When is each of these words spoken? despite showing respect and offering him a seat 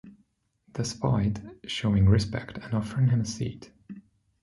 despite 0.71 1.39
showing 1.67 2.09
respect 2.09 2.57
and 2.57 2.73
offering 2.73 3.07
him 3.09 3.21
a 3.21 3.25
seat 3.25 3.71